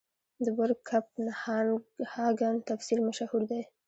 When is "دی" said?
3.49-3.61